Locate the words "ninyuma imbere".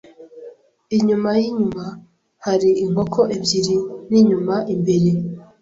4.11-5.09